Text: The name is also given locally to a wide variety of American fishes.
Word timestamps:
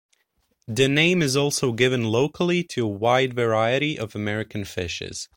The 0.67 0.87
name 0.89 1.21
is 1.21 1.35
also 1.35 1.73
given 1.73 2.05
locally 2.05 2.63
to 2.69 2.85
a 2.85 2.87
wide 2.87 3.35
variety 3.35 3.99
of 3.99 4.15
American 4.15 4.65
fishes. 4.65 5.29